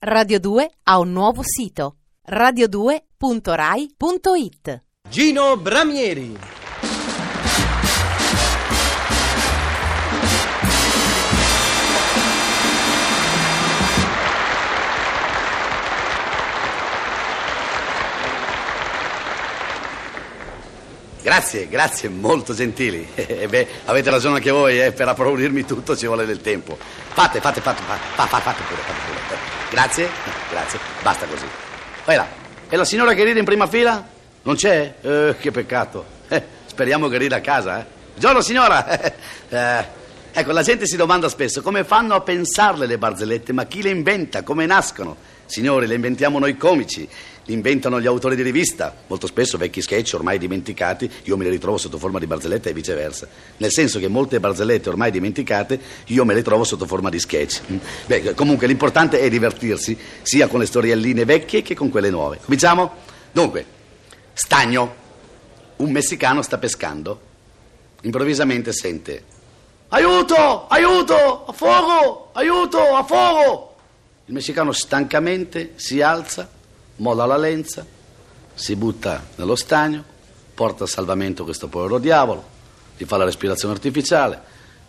[0.00, 1.96] Radio 2 ha un nuovo sito
[2.30, 6.38] radio2.rai.it Gino Bramieri.
[21.20, 23.04] Grazie, grazie, molto gentili.
[23.16, 26.78] Eh, beh, avete ragione anche voi, eh, per applaudirmi tutto ci vuole del tempo.
[26.78, 29.17] Fate, fate, fate, fate, fate, fate pure, fate pure.
[29.70, 30.08] Grazie,
[30.50, 31.46] grazie, basta così.
[32.04, 32.26] Vai là.
[32.68, 34.06] E la signora che ride in prima fila?
[34.42, 34.94] Non c'è?
[35.00, 36.04] Eh, che peccato.
[36.28, 37.84] Eh, speriamo che rida a casa, eh.
[38.12, 38.86] Buongiorno signora.
[39.50, 39.84] Eh,
[40.30, 43.88] ecco, la gente si domanda spesso come fanno a pensarle le barzellette, ma chi le
[43.88, 45.16] inventa, come nascono?
[45.48, 47.08] Signori, le inventiamo noi comici,
[47.46, 51.50] li inventano gli autori di rivista, molto spesso vecchi sketch ormai dimenticati, io me li
[51.50, 53.26] ritrovo sotto forma di barzellette e viceversa.
[53.56, 57.62] Nel senso che molte barzellette ormai dimenticate, io me le trovo sotto forma di sketch.
[58.06, 62.38] Beh, comunque l'importante è divertirsi, sia con le storielline vecchie che con quelle nuove.
[62.44, 62.92] Cominciamo?
[63.32, 63.64] Dunque,
[64.34, 65.06] stagno.
[65.76, 67.20] Un messicano sta pescando.
[68.02, 69.36] Improvvisamente sente
[69.90, 70.66] Aiuto!
[70.68, 71.46] Aiuto!
[71.46, 72.28] A fuoco!
[72.34, 72.94] Aiuto!
[72.94, 73.67] A fuoco!
[74.28, 76.50] Il messicano stancamente si alza,
[76.96, 77.86] molla la lenza,
[78.52, 80.04] si butta nello stagno,
[80.52, 82.46] porta a salvamento questo povero diavolo,
[82.98, 84.38] gli fa la respirazione artificiale,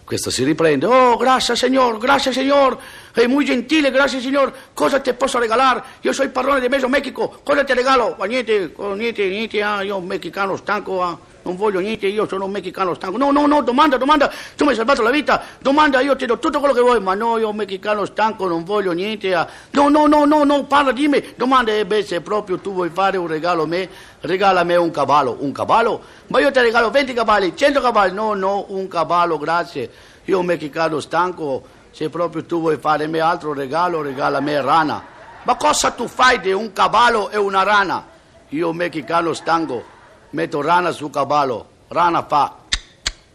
[0.03, 2.77] questo si riprende, oh, grazie signor, grazie signor,
[3.13, 5.83] è muy gentile, grazie signor, cosa ti posso regalare?
[6.01, 8.17] Io sono il padrone di Meso Mexico, cosa ti regalo?
[8.19, 11.17] Ma niente, niente, niente, ah, io un mexicano stanco, ah,
[11.49, 13.17] non voglio niente, io sono un mexicano stanco.
[13.17, 16.37] No, no, no, domanda, domanda, tu mi hai salvato la vita, domanda, io ti do
[16.37, 19.33] tutto quello che vuoi, ma no, io mexicano stanco, non voglio niente.
[19.33, 19.47] ah.
[19.71, 23.17] No, no, no, no, no, parla, dimmi, domanda, eh, beh, se proprio tu vuoi fare
[23.17, 23.89] un regalo a me,
[24.21, 26.01] regala a me un cavallo, un cavallo?
[26.27, 29.89] Ma io ti regalo 20 cavalli, 100 cavalli, no, no, un cavallo, grazie.
[30.25, 34.61] Io mexicano stanco, se proprio tu vuoi fare a me altro regalo, regala a me
[34.61, 35.03] rana.
[35.43, 38.05] Ma cosa tu fai di un cavallo e una rana?
[38.49, 39.97] Io mexicano stanco,
[40.31, 42.55] metto rana su cavallo, rana fa,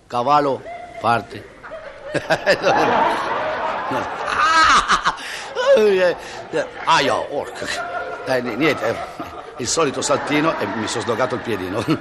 [0.07, 0.63] cavallo
[1.01, 1.53] parte.
[6.85, 7.67] Aia, orca.
[8.27, 8.97] Eh, niente,
[9.59, 11.85] il solito saltino e mi sono sdogato il piedino.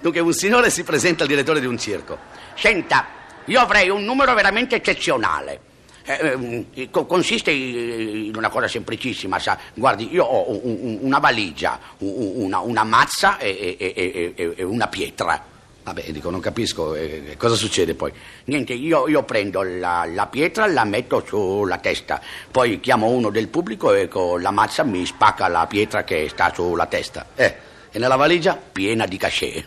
[0.00, 2.18] Dunque, un signore si presenta al direttore di un circo.
[2.54, 3.06] Senta,
[3.46, 5.70] io avrei un numero veramente eccezionale.
[6.04, 9.56] Eh, eh, co- consiste in una cosa semplicissima, sa.
[9.74, 13.92] Guardi, io ho un- un- una valigia, un- una, una mazza e, e-
[14.36, 15.50] e- e- una pietra.
[15.84, 18.12] Vabbè, dico, non capisco, eh, cosa succede poi?
[18.44, 22.20] Niente, io, io prendo la, la pietra, la metto sulla testa,
[22.52, 26.52] poi chiamo uno del pubblico e con la mazza mi spacca la pietra che sta
[26.54, 27.26] sulla testa.
[27.34, 27.56] Eh,
[27.90, 28.56] e nella valigia?
[28.56, 29.64] Piena di cachet.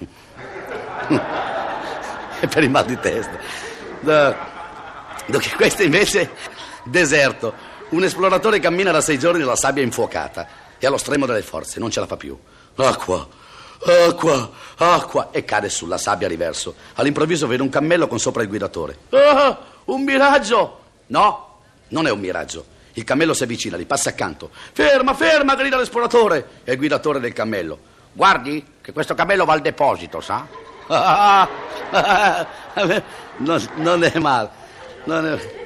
[2.49, 3.37] Per il mal di testa.
[5.55, 6.29] Questo invece,
[6.83, 7.53] deserto.
[7.89, 10.47] Un esploratore cammina da sei giorni nella sabbia infuocata.
[10.77, 12.37] È allo stremo delle forze, non ce la fa più.
[12.75, 13.27] Acqua,
[14.07, 15.29] acqua, acqua.
[15.31, 16.75] E cade sulla sabbia riverso.
[16.95, 18.97] All'improvviso vede un cammello con sopra il guidatore.
[19.09, 20.79] Ah, un miraggio!
[21.07, 21.59] No,
[21.89, 22.73] non è un miraggio.
[22.93, 24.49] Il cammello si avvicina, gli passa accanto.
[24.73, 26.61] Ferma, ferma, grida l'esploratore.
[26.63, 27.79] È il guidatore del cammello.
[28.13, 30.47] Guardi che questo cammello va al deposito, sa?
[30.87, 31.47] Ah,
[31.91, 32.47] ah,
[33.37, 34.63] non, non è male.
[35.05, 35.63] Non è-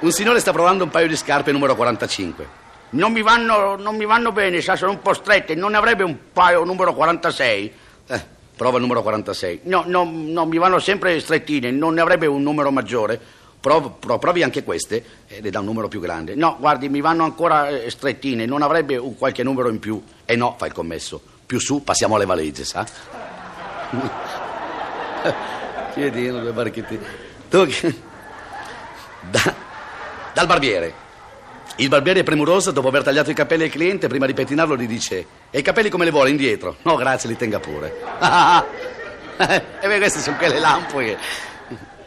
[0.00, 2.62] Un signore sta provando un paio di scarpe numero 45.
[2.90, 5.54] Non mi vanno, non mi vanno bene, sa, sono un po' strette.
[5.54, 7.72] Non ne avrebbe un paio numero 46?
[8.06, 8.22] Eh,
[8.56, 9.60] prova il numero 46.
[9.64, 11.70] No, no, no, mi vanno sempre strettine.
[11.70, 13.18] Non ne avrebbe un numero maggiore?
[13.60, 16.34] Prov- pro- provi anche queste e le dà un numero più grande.
[16.34, 18.44] No, guardi, mi vanno ancora eh, strettine.
[18.44, 20.02] Non avrebbe un qualche numero in più?
[20.26, 21.18] E no, fa il commesso.
[21.46, 22.84] Più su passiamo alle valigie, sa?
[25.94, 26.98] Chiedino, due barchetti.
[27.48, 28.12] Dunque,
[29.30, 29.54] da-
[30.32, 31.02] dal barbiere.
[31.76, 35.26] Il barbiere premuroso, dopo aver tagliato i capelli al cliente, prima di pettinarlo gli dice:
[35.50, 36.30] E i capelli come li vuole?
[36.30, 36.76] Indietro?
[36.82, 37.92] No, grazie, li tenga pure.
[39.36, 41.18] e beh, queste sono quelle lampoghe.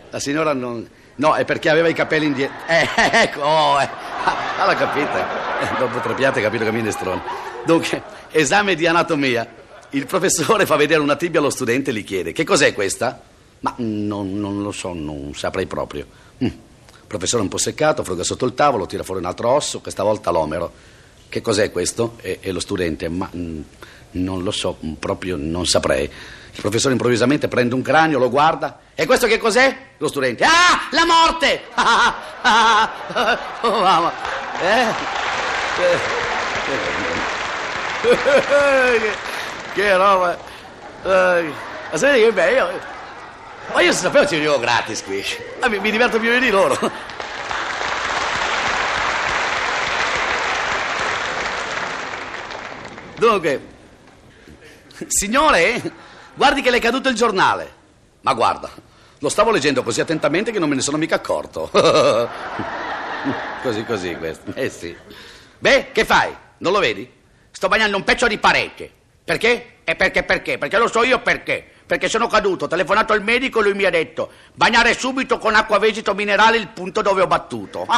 [0.09, 0.87] La signora non.
[1.15, 2.55] No, è perché aveva i capelli indietro.
[2.65, 3.89] Eh, ecco, oh, eh.
[4.23, 4.93] Ah, l'ha.
[4.93, 7.21] Eh, dopo tre piatti capito che minestrone.
[7.65, 9.45] Dunque, esame di anatomia.
[9.89, 13.19] Il professore fa vedere una tibia allo studente e gli chiede: Che cos'è questa?
[13.59, 16.05] Ma non, non lo so, non saprei proprio.
[16.41, 16.47] Mm.
[17.07, 20.29] Professore un po' seccato, fruga sotto il tavolo, tira fuori un altro osso, questa volta
[20.29, 20.71] l'omero.
[21.29, 22.17] Che cos'è questo?
[22.21, 23.61] E, e lo studente, ma mm,
[24.11, 26.03] non lo so, mm, proprio non saprei.
[26.03, 28.79] Il professore improvvisamente prende un cranio, lo guarda.
[28.93, 29.77] E questo che cos'è?
[29.99, 30.43] Lo studente.
[30.43, 31.61] Ah, la morte!
[31.75, 34.11] Ah, ah, ah, oh, mamma.
[34.61, 34.85] Eh?
[35.79, 35.99] Eh,
[38.09, 39.11] eh, che,
[39.73, 40.37] che roba.
[41.03, 41.53] Eh,
[41.91, 42.95] ma sai che bello?
[43.73, 45.23] Ma io sapevo che ci venivo gratis qui.
[45.59, 46.77] Ah, mi, mi diverto più di loro.
[53.17, 53.61] Dunque,
[55.07, 55.81] signore,
[56.35, 57.73] guardi che le è caduto il giornale.
[58.21, 58.69] Ma guarda,
[59.19, 61.69] lo stavo leggendo così attentamente che non me ne sono mica accorto.
[63.63, 64.53] così, così questo.
[64.53, 64.95] Eh sì.
[65.59, 66.35] Beh, che fai?
[66.59, 67.11] Non lo vedi?
[67.49, 68.91] Sto bagnando un pezzo di parete.
[69.23, 69.76] Perché?
[69.89, 70.57] E perché perché?
[70.57, 71.65] Perché lo so io perché.
[71.85, 75.55] Perché sono caduto, ho telefonato al medico e lui mi ha detto bagnare subito con
[75.55, 77.87] acqua vesito minerale il punto dove ho battuto.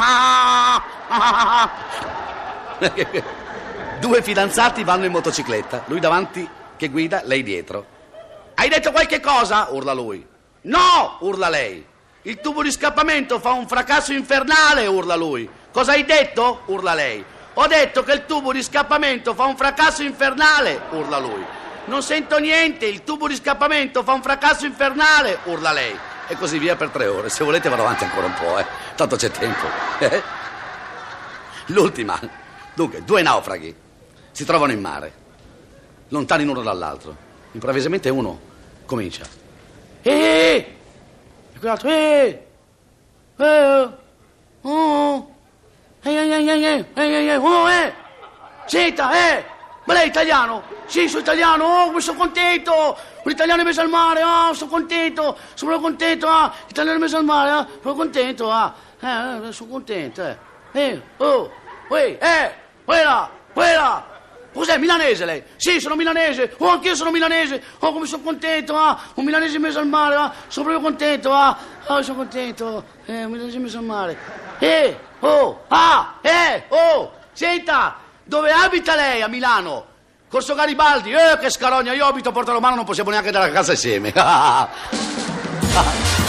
[4.00, 6.47] Due fidanzati vanno in motocicletta, lui davanti
[6.77, 7.83] che guida, lei dietro.
[8.53, 9.69] Hai detto qualche cosa?
[9.71, 10.24] Urla lui.
[10.62, 11.18] No!
[11.21, 11.83] Urla lei.
[12.21, 15.50] Il tubo di scappamento fa un fracasso infernale, urla lui.
[15.71, 16.62] Cosa hai detto?
[16.68, 17.25] Urla lei.
[17.56, 21.44] Ho detto che il tubo di scappamento fa un fracasso infernale, Urla lui.
[21.89, 25.97] Non sento niente, il tubo di scappamento fa un fracasso infernale, Urla lei.
[26.27, 27.30] E così via per tre ore.
[27.30, 28.65] Se volete vado avanti ancora un po', eh.
[28.95, 29.65] Tanto c'è tempo.
[29.97, 30.21] Eh?
[31.65, 32.19] L'ultima.
[32.75, 33.75] Dunque, due naufraghi
[34.31, 35.13] si trovano in mare,
[36.09, 37.15] lontani l'uno dall'altro.
[37.53, 38.39] Improvvisamente uno
[38.85, 39.25] comincia.
[40.03, 40.75] Eh!
[41.51, 42.45] E quell'altro, eh!
[43.35, 43.89] Eh!
[44.62, 45.35] Oh!
[46.03, 47.94] Eh, eh, eh, eh, eh, eh, eh, oh, eh!
[48.68, 49.57] Senta, eh!
[49.89, 50.62] Ma lei è italiano?
[50.86, 52.95] Sì, sono italiano, oh, sono contento!
[53.24, 55.36] Un italiano è messo al mare, oh, sono contento!
[55.56, 56.53] Sono contento, ah!
[56.68, 57.68] L'italiano è messo al mare, ah!
[57.81, 58.71] Sono contento, ah!
[59.00, 60.38] Eh, eh, sono contento, eh!
[60.74, 61.51] Eh, oh!
[61.88, 62.53] Uè, eh!
[62.86, 63.31] Quella!
[63.51, 64.06] Quella!
[64.53, 65.44] Cos'è, milanese lei?
[65.56, 66.53] Sì, sono milanese.
[66.59, 67.63] Oh, anch'io sono milanese.
[67.80, 69.00] Oh, come sono contento, ah.
[69.15, 70.31] Un milanese messo al mare, ah.
[70.50, 71.57] Sono proprio contento, ah.
[71.88, 72.83] Oh, sono contento.
[73.06, 74.18] Eh, un milanese messo al mare.
[74.59, 77.13] Eh, oh, ah, eh, oh.
[77.31, 77.95] Senta,
[78.30, 79.86] dove abita lei a Milano?
[80.30, 81.12] Corso Garibaldi.
[81.12, 81.92] Eh, che scarogna.
[81.92, 84.14] Io abito a Porta Romano, non possiamo neanche andare a casa insieme.